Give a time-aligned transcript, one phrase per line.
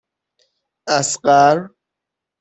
[0.97, 1.55] اصغر